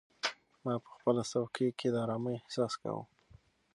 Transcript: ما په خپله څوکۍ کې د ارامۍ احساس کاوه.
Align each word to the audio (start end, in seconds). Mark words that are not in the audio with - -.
ما 0.63 0.73
په 0.83 0.89
خپله 0.97 1.21
څوکۍ 1.31 1.67
کې 1.79 1.87
د 1.91 1.95
ارامۍ 2.05 2.35
احساس 2.39 2.73
کاوه. 2.81 3.03